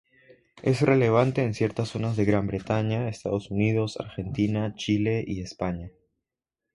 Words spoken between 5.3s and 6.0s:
España.